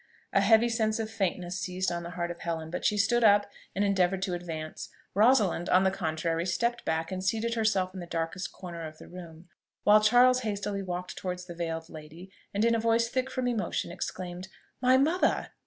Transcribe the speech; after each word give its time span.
A 0.33 0.41
heavy 0.41 0.67
sense 0.67 0.97
of 0.97 1.11
faintness 1.11 1.59
seized 1.59 1.91
on 1.91 2.01
the 2.01 2.09
heart 2.17 2.31
of 2.31 2.39
Helen, 2.39 2.71
but 2.71 2.83
she 2.83 2.97
stood 2.97 3.23
up 3.23 3.47
and 3.75 3.85
endeavoured 3.85 4.23
to 4.23 4.33
advance; 4.33 4.89
Rosalind, 5.13 5.69
on 5.69 5.83
the 5.83 5.91
contrary, 5.91 6.43
stepped 6.47 6.83
back 6.85 7.11
and 7.11 7.23
seated 7.23 7.53
herself 7.53 7.93
in 7.93 7.99
the 7.99 8.07
darkest 8.07 8.51
corner 8.51 8.81
of 8.87 8.97
the 8.97 9.07
room; 9.07 9.47
while 9.83 10.01
Charles 10.01 10.39
hastily 10.39 10.81
walked 10.81 11.17
towards 11.17 11.45
the 11.45 11.53
veiled 11.53 11.87
lady, 11.87 12.31
and 12.51 12.65
in 12.65 12.73
a 12.73 12.79
voice 12.79 13.09
thick 13.09 13.29
from 13.29 13.47
emotion, 13.47 13.91
exclaimed, 13.91 14.47
"My 14.81 14.97
mother!" 14.97 15.51